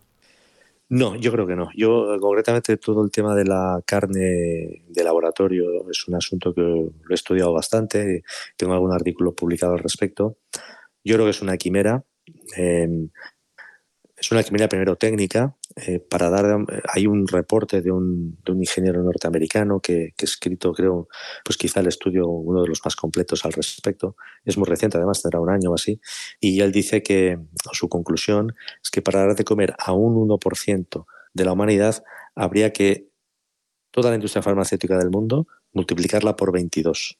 [0.87, 1.69] No, yo creo que no.
[1.75, 6.91] Yo concretamente todo el tema de la carne de laboratorio es un asunto que lo
[7.09, 8.23] he estudiado bastante,
[8.55, 10.37] tengo algún artículo publicado al respecto.
[11.03, 12.03] Yo creo que es una quimera.
[12.57, 13.07] Eh,
[14.17, 16.57] es una quimera primero técnica, eh, para dar,
[16.87, 21.09] hay un reporte de un, de un ingeniero norteamericano que, que, ha escrito, creo,
[21.43, 25.21] pues quizá el estudio, uno de los más completos al respecto, es muy reciente, además
[25.21, 25.99] tendrá un año o así,
[26.39, 27.39] y él dice que
[27.73, 32.03] su conclusión es que para dar de comer a un 1% de la humanidad
[32.35, 33.09] habría que
[33.91, 37.19] toda la industria farmacéutica del mundo multiplicarla por 22.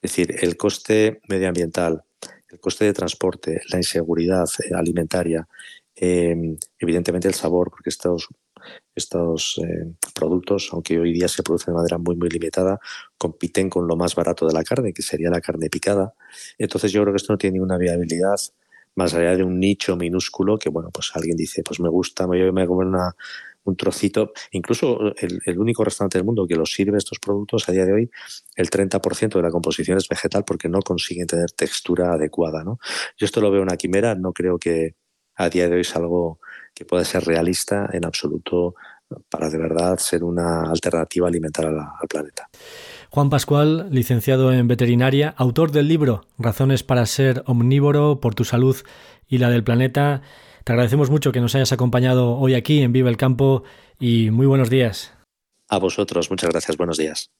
[0.00, 2.04] Es decir, el coste medioambiental,
[2.48, 5.46] el coste de transporte, la inseguridad eh, alimentaria
[6.00, 8.28] Em, evidentemente el sabor, porque estos,
[8.94, 12.78] estos eh, productos, aunque hoy día se producen de manera muy, muy limitada,
[13.16, 16.14] compiten con lo más barato de la carne, que sería la carne picada.
[16.56, 18.36] Entonces yo creo que esto no tiene ninguna viabilidad
[18.94, 22.50] más allá de un nicho minúsculo que, bueno, pues alguien dice, pues me gusta, me
[22.50, 23.14] voy a comer una,
[23.64, 24.32] un trocito.
[24.52, 27.92] Incluso el, el, único restaurante del mundo que los sirve estos productos a día de
[27.92, 28.10] hoy,
[28.56, 32.64] el 30% de la composición es vegetal porque no consiguen tener textura adecuada.
[32.64, 32.76] Yo
[33.24, 34.94] esto lo veo una quimera, no creo que,
[35.38, 36.40] a día de hoy es algo
[36.74, 38.74] que puede ser realista en absoluto
[39.30, 42.48] para de verdad ser una alternativa alimentaria al planeta.
[43.10, 48.76] Juan Pascual, licenciado en veterinaria, autor del libro Razones para ser omnívoro por tu salud
[49.26, 50.20] y la del planeta.
[50.64, 53.62] Te agradecemos mucho que nos hayas acompañado hoy aquí en Vive el Campo
[53.98, 55.14] y muy buenos días.
[55.68, 57.30] A vosotros, muchas gracias, buenos días.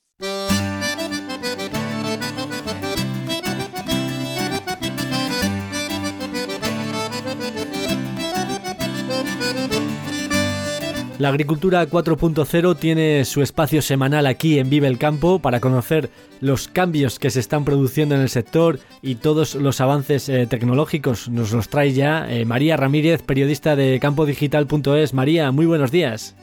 [11.19, 16.69] La agricultura 4.0 tiene su espacio semanal aquí en Vive el Campo para conocer los
[16.69, 21.29] cambios que se están produciendo en el sector y todos los avances eh, tecnológicos.
[21.29, 25.13] Nos los trae ya eh, María Ramírez, periodista de campodigital.es.
[25.13, 26.37] María, muy buenos días.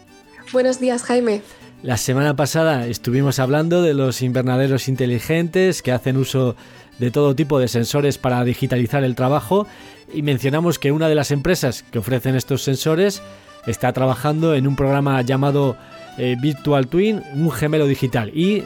[0.51, 1.41] Buenos días, Jaime.
[1.81, 6.57] La semana pasada estuvimos hablando de los invernaderos inteligentes que hacen uso
[6.99, 9.67] de todo tipo de sensores para digitalizar el trabajo
[10.13, 13.21] y mencionamos que una de las empresas que ofrecen estos sensores
[13.67, 15.75] está trabajando en un programa llamado
[16.17, 18.31] eh, Virtual Twin, un gemelo digital.
[18.33, 18.63] Y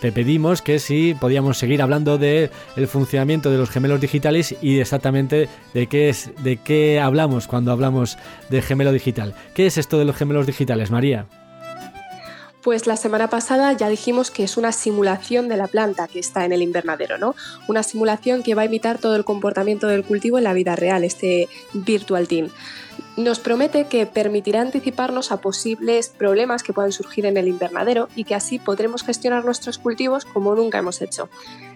[0.00, 4.80] te pedimos que si podíamos seguir hablando del el funcionamiento de los gemelos digitales y
[4.80, 8.18] exactamente de qué es de qué hablamos cuando hablamos
[8.50, 9.34] de gemelo digital.
[9.54, 11.26] ¿Qué es esto de los gemelos digitales, María?
[12.62, 16.44] Pues la semana pasada ya dijimos que es una simulación de la planta que está
[16.44, 17.34] en el invernadero, ¿no?
[17.66, 21.02] Una simulación que va a imitar todo el comportamiento del cultivo en la vida real,
[21.02, 22.50] este Virtual Team
[23.16, 28.24] nos promete que permitirá anticiparnos a posibles problemas que puedan surgir en el invernadero y
[28.24, 31.28] que así podremos gestionar nuestros cultivos como nunca hemos hecho.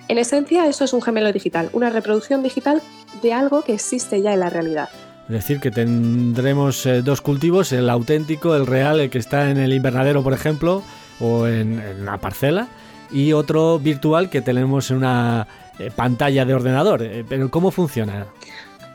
[0.09, 2.81] En esencia, eso es un gemelo digital, una reproducción digital
[3.22, 4.88] de algo que existe ya en la realidad.
[5.29, 9.59] Es decir, que tendremos eh, dos cultivos, el auténtico, el real, el que está en
[9.59, 10.83] el invernadero, por ejemplo,
[11.21, 12.69] o en, una parcela,
[13.11, 17.03] y otro virtual que tenemos en una eh, pantalla de ordenador.
[17.03, 18.27] Eh, pero ¿cómo funciona?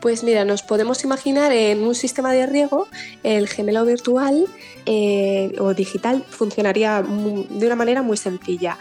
[0.02, 2.88] Pues mira, nos podemos imaginar en un sistema de riego
[3.22, 4.46] el gemelo virtual
[4.84, 8.78] eh, o digital funcionaría de una manera muy sencilla.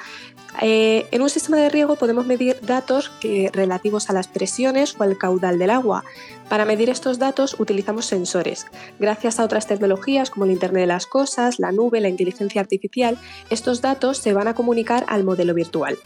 [0.61, 5.03] Eh, en un sistema de riego podemos medir datos que, relativos a las presiones o
[5.03, 6.03] al caudal del agua.
[6.49, 8.65] Para medir estos datos utilizamos sensores.
[8.99, 13.17] Gracias a otras tecnologías como el Internet de las Cosas, la nube, la inteligencia artificial,
[13.49, 15.97] estos datos se van a comunicar al modelo virtual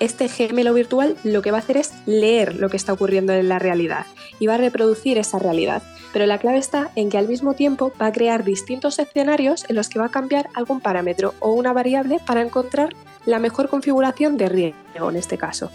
[0.00, 3.48] este gemelo virtual lo que va a hacer es leer lo que está ocurriendo en
[3.48, 4.06] la realidad
[4.38, 5.82] y va a reproducir esa realidad.
[6.12, 9.76] Pero la clave está en que al mismo tiempo va a crear distintos escenarios en
[9.76, 12.94] los que va a cambiar algún parámetro o una variable para encontrar
[13.26, 15.70] la mejor configuración de riego en este caso.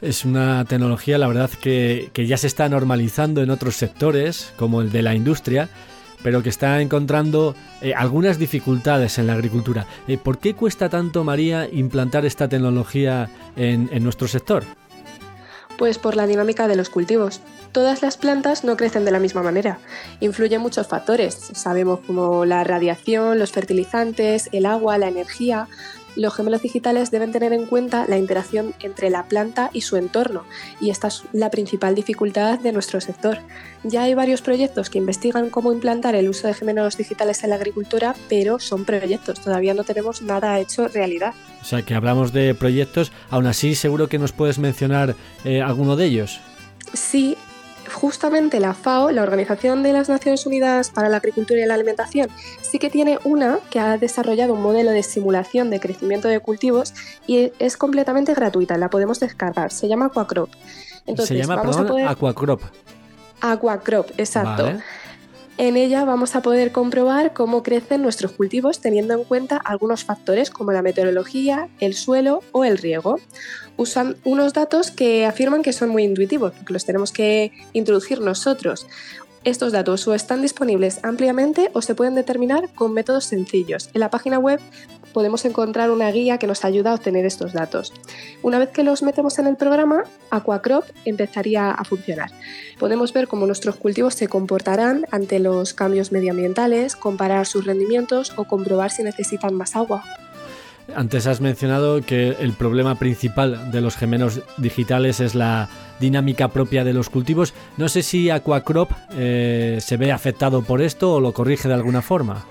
[0.00, 4.82] Es una tecnología, la verdad, que, que ya se está normalizando en otros sectores, como
[4.82, 5.70] el de la industria,
[6.24, 9.86] pero que está encontrando eh, algunas dificultades en la agricultura.
[10.08, 14.64] Eh, ¿Por qué cuesta tanto, María, implantar esta tecnología en, en nuestro sector?
[15.76, 17.42] Pues por la dinámica de los cultivos.
[17.72, 19.78] Todas las plantas no crecen de la misma manera.
[20.20, 21.34] Influyen muchos factores.
[21.34, 25.68] Sabemos como la radiación, los fertilizantes, el agua, la energía,
[26.16, 30.44] los gemelos digitales deben tener en cuenta la interacción entre la planta y su entorno,
[30.80, 33.38] y esta es la principal dificultad de nuestro sector.
[33.82, 37.56] Ya hay varios proyectos que investigan cómo implantar el uso de gemelos digitales en la
[37.56, 41.34] agricultura, pero son proyectos, todavía no tenemos nada hecho realidad.
[41.60, 45.96] O sea, que hablamos de proyectos, aún así seguro que nos puedes mencionar eh, alguno
[45.96, 46.40] de ellos.
[46.92, 47.36] Sí,
[47.92, 52.28] justamente la FAO, la Organización de las Naciones Unidas para la Agricultura y la Alimentación,
[52.60, 56.94] sí que tiene una que ha desarrollado un modelo de simulación de crecimiento de cultivos
[57.26, 60.50] y es completamente gratuita, la podemos descargar, se llama Aquacrop.
[61.06, 62.60] Entonces, se llama, vamos Aquacrop.
[63.40, 64.72] Aquacrop, exacto.
[65.56, 70.50] En ella vamos a poder comprobar cómo crecen nuestros cultivos teniendo en cuenta algunos factores
[70.50, 73.20] como la meteorología, el suelo o el riego.
[73.76, 78.88] Usan unos datos que afirman que son muy intuitivos, porque los tenemos que introducir nosotros.
[79.44, 83.90] Estos datos o están disponibles ampliamente o se pueden determinar con métodos sencillos.
[83.94, 84.58] En la página web
[85.14, 87.94] podemos encontrar una guía que nos ayuda a obtener estos datos.
[88.42, 92.30] Una vez que los metemos en el programa, Aquacrop empezaría a funcionar.
[92.78, 98.44] Podemos ver cómo nuestros cultivos se comportarán ante los cambios medioambientales, comparar sus rendimientos o
[98.44, 100.04] comprobar si necesitan más agua.
[100.94, 106.84] Antes has mencionado que el problema principal de los gemelos digitales es la dinámica propia
[106.84, 107.54] de los cultivos.
[107.78, 112.02] No sé si Aquacrop eh, se ve afectado por esto o lo corrige de alguna
[112.02, 112.44] forma.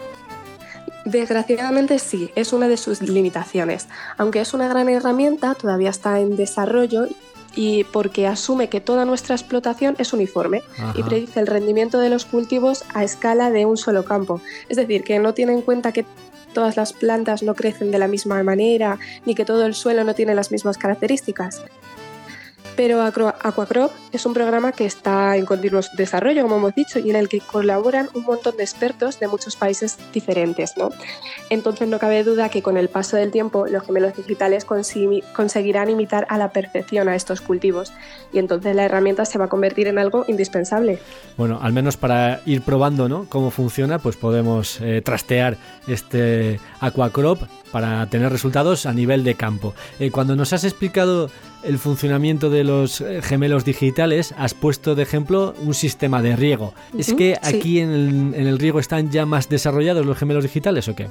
[1.05, 3.87] Desgraciadamente sí, es una de sus limitaciones.
[4.17, 7.07] Aunque es una gran herramienta, todavía está en desarrollo
[7.55, 10.63] y porque asume que toda nuestra explotación es uniforme
[10.95, 14.41] y predice el rendimiento de los cultivos a escala de un solo campo.
[14.69, 16.05] Es decir, que no tiene en cuenta que
[16.53, 20.15] todas las plantas no crecen de la misma manera ni que todo el suelo no
[20.15, 21.61] tiene las mismas características.
[22.75, 27.15] Pero Aquacrop es un programa que está en continuo desarrollo, como hemos dicho, y en
[27.15, 30.75] el que colaboran un montón de expertos de muchos países diferentes.
[30.77, 30.89] ¿no?
[31.49, 36.25] Entonces no cabe duda que con el paso del tiempo los gemelos digitales conseguirán imitar
[36.29, 37.93] a la perfección a estos cultivos
[38.31, 40.99] y entonces la herramienta se va a convertir en algo indispensable.
[41.37, 43.27] Bueno, al menos para ir probando ¿no?
[43.29, 45.57] cómo funciona, pues podemos eh, trastear
[45.87, 49.73] este Aquacrop para tener resultados a nivel de campo.
[49.99, 51.29] Eh, cuando nos has explicado
[51.63, 56.73] el funcionamiento de los eh, gemelos digitales, has puesto de ejemplo un sistema de riego.
[56.97, 60.87] ¿Es que aquí en, el, en el riego están ya más desarrollados los gemelos digitales
[60.87, 61.07] o qué?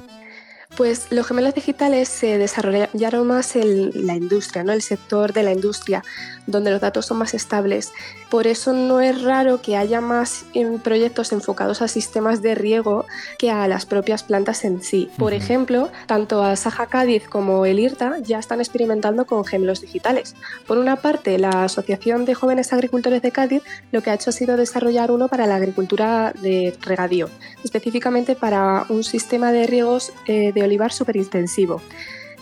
[0.75, 4.73] Pues los gemelos digitales se desarrollaron más en la industria, ¿no?
[4.73, 6.03] el sector de la industria,
[6.47, 7.91] donde los datos son más estables.
[8.31, 10.45] Por eso no es raro que haya más
[10.83, 13.05] proyectos enfocados a sistemas de riego
[13.37, 15.11] que a las propias plantas en sí.
[15.17, 20.35] Por ejemplo, tanto a Saja Cádiz como el IRTA ya están experimentando con gemelos digitales.
[20.65, 23.61] Por una parte, la Asociación de Jóvenes Agricultores de Cádiz
[23.91, 27.29] lo que ha hecho ha sido desarrollar uno para la agricultura de regadío,
[27.63, 31.81] específicamente para un sistema de riegos eh, de olivar superintensivo.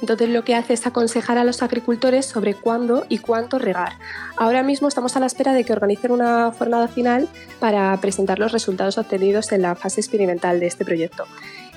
[0.02, 3.94] Entonces lo que hace es aconsejar a los agricultores sobre cuándo y cuánto regar.
[4.36, 8.52] Ahora mismo estamos a la espera de que organicen una jornada final para presentar los
[8.52, 11.26] resultados obtenidos en la fase experimental de este proyecto.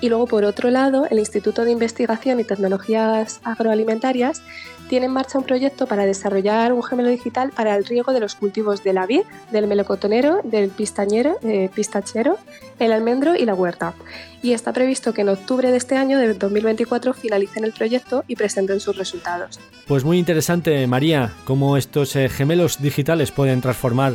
[0.01, 4.41] Y luego, por otro lado, el Instituto de Investigación y Tecnologías Agroalimentarias
[4.89, 8.35] tiene en marcha un proyecto para desarrollar un gemelo digital para el riego de los
[8.35, 9.21] cultivos de la vid,
[9.51, 12.37] del melocotonero, del pistañero, eh, pistachero,
[12.79, 13.93] el almendro y la huerta.
[14.41, 18.35] Y está previsto que en octubre de este año, de 2024, finalicen el proyecto y
[18.35, 19.59] presenten sus resultados.
[19.87, 24.13] Pues muy interesante, María, cómo estos eh, gemelos digitales pueden transformar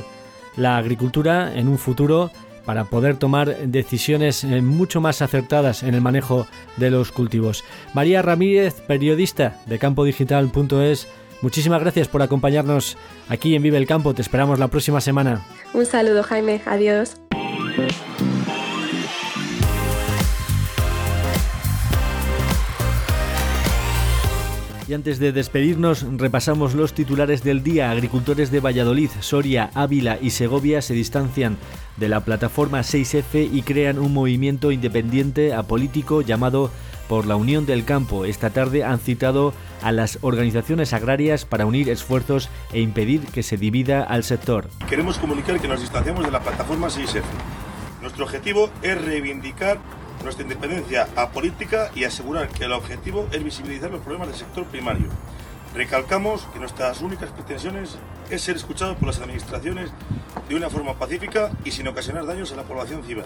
[0.56, 2.30] la agricultura en un futuro
[2.70, 6.46] para poder tomar decisiones eh, mucho más acertadas en el manejo
[6.76, 7.64] de los cultivos.
[7.94, 11.08] María Ramírez, periodista de campodigital.es,
[11.42, 12.96] muchísimas gracias por acompañarnos
[13.28, 14.14] aquí en Vive el Campo.
[14.14, 15.44] Te esperamos la próxima semana.
[15.74, 16.62] Un saludo, Jaime.
[16.64, 17.16] Adiós.
[24.90, 27.92] Y antes de despedirnos, repasamos los titulares del día.
[27.92, 31.58] Agricultores de Valladolid, Soria, Ávila y Segovia se distancian
[31.96, 36.72] de la plataforma 6F y crean un movimiento independiente apolítico llamado
[37.08, 38.24] por la Unión del Campo.
[38.24, 43.56] Esta tarde han citado a las organizaciones agrarias para unir esfuerzos e impedir que se
[43.56, 44.70] divida al sector.
[44.88, 47.22] Queremos comunicar que nos distanciamos de la plataforma 6F.
[48.02, 49.78] Nuestro objetivo es reivindicar
[50.22, 55.08] nuestra independencia apolítica y asegurar que el objetivo es visibilizar los problemas del sector primario.
[55.74, 57.96] Recalcamos que nuestras únicas pretensiones
[58.30, 59.90] es ser escuchados por las administraciones
[60.48, 63.24] de una forma pacífica y sin ocasionar daños a la población civil.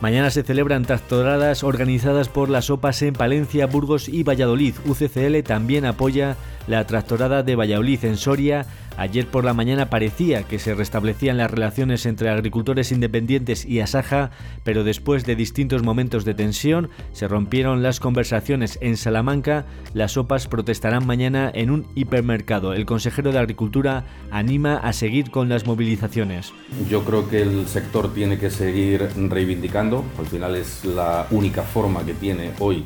[0.00, 4.74] Mañana se celebran tractoradas organizadas por las OPAS en Palencia, Burgos y Valladolid.
[4.84, 6.36] UCCL también apoya
[6.66, 8.66] la tractorada de Valladolid en Soria.
[8.96, 14.32] Ayer por la mañana parecía que se restablecían las relaciones entre agricultores independientes y Asaja,
[14.64, 19.66] pero después de distintos momentos de tensión se rompieron las conversaciones en Salamanca.
[19.94, 22.74] Las OPAS protestarán mañana en un hipermercado.
[22.74, 24.04] El consejero de Agricultura
[24.42, 26.52] anima a seguir con las movilizaciones.
[26.90, 30.04] Yo creo que el sector tiene que seguir reivindicando.
[30.18, 32.84] Al final es la única forma que tiene hoy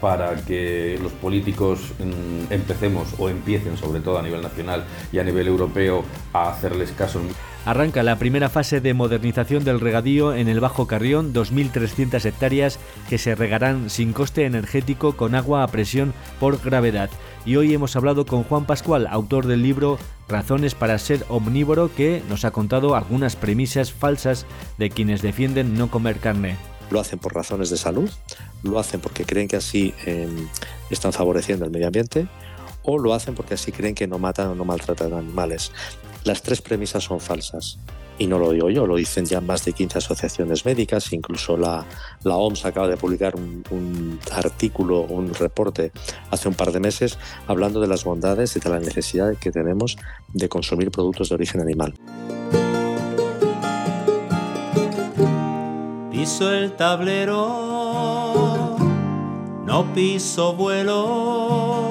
[0.00, 5.24] para que los políticos mm, empecemos o empiecen, sobre todo a nivel nacional y a
[5.24, 7.20] nivel europeo, a hacerles caso.
[7.64, 12.78] Arranca la primera fase de modernización del regadío en el Bajo Carrión, 2.300 hectáreas
[13.08, 17.10] que se regarán sin coste energético con agua a presión por gravedad.
[17.48, 22.22] Y hoy hemos hablado con Juan Pascual, autor del libro Razones para ser omnívoro, que
[22.28, 24.44] nos ha contado algunas premisas falsas
[24.76, 26.58] de quienes defienden no comer carne
[26.90, 28.10] lo hacen por razones de salud,
[28.62, 30.46] lo hacen porque creen que así em,
[30.90, 32.28] están favoreciendo el medio ambiente
[32.82, 35.72] o lo hacen porque así creen que no matan o no maltratan animales.
[36.24, 37.78] Las tres premisas son falsas.
[38.18, 41.84] Y no lo digo yo, lo dicen ya más de 15 asociaciones médicas, incluso la,
[42.24, 45.92] la OMS acaba de publicar un, un, artículo, un reporte
[46.30, 49.96] hace un par de meses hablando de las bondades y de la necesidad que tenemos
[50.32, 51.94] de consumir productos de origen animal.
[56.28, 57.38] piso el tablero,
[59.64, 61.90] no piso vuelo,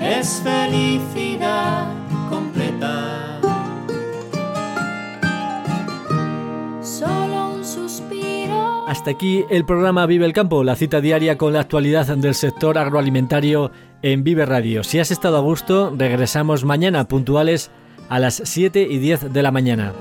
[0.00, 2.03] es felicidad
[8.94, 12.78] Hasta aquí el programa Vive el Campo, la cita diaria con la actualidad del sector
[12.78, 13.72] agroalimentario
[14.02, 14.84] en Vive Radio.
[14.84, 17.72] Si has estado a gusto, regresamos mañana puntuales
[18.08, 19.92] a las 7 y 10 de la mañana.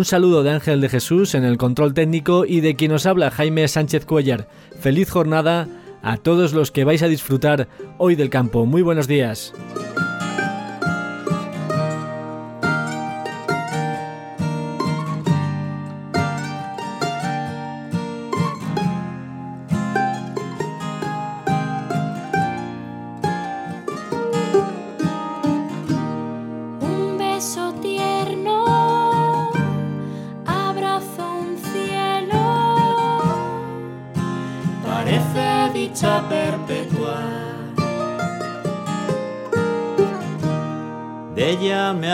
[0.00, 3.30] Un saludo de Ángel de Jesús en el control técnico y de quien nos habla
[3.30, 4.48] Jaime Sánchez Cuellar.
[4.80, 5.68] Feliz jornada
[6.00, 8.64] a todos los que vais a disfrutar hoy del campo.
[8.64, 9.52] Muy buenos días.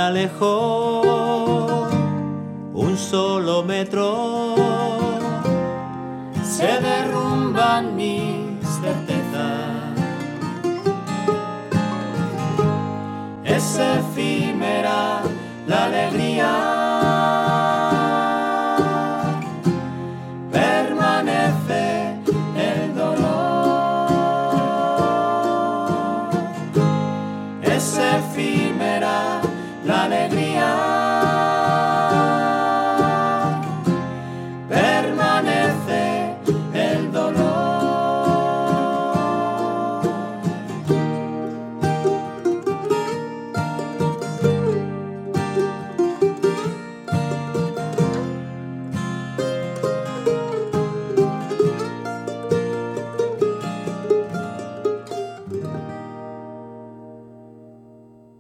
[0.07, 0.86] Alejó